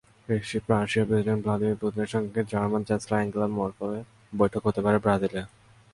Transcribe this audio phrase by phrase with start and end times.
[0.29, 1.07] রাশিয়ার
[1.07, 4.05] president Vladimir পুতিনের সঙ্গে জার্মান চ্যান্সেলর আঙ্গেলা ম্যার্কেলের
[4.39, 5.41] বৈঠক হতে পারে ব্রাজিলে।